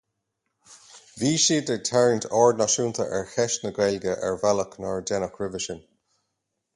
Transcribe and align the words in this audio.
Bhí 1.23 1.33
siad 1.43 1.67
ag 1.75 1.83
tarraingt 1.89 2.25
aird 2.39 2.63
náisiúnta 2.63 3.05
ar 3.19 3.29
cheist 3.35 3.63
na 3.67 3.73
Gaeilge 3.81 4.15
ar 4.29 4.39
bhealach 4.45 4.75
nár 4.87 5.05
déanadh 5.11 5.37
roimhe 5.43 5.63
sin. 5.67 5.85